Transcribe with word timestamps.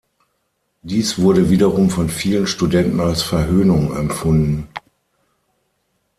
Dies 0.81 1.19
wurde 1.19 1.51
wiederum 1.51 1.91
von 1.91 2.09
vielen 2.09 2.47
Studenten 2.47 2.99
als 2.99 3.21
Verhöhnung 3.21 3.95
empfunden. 3.95 4.67